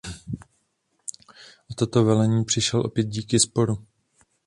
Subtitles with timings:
[1.71, 3.85] O toto velení přišel opět díky sporu.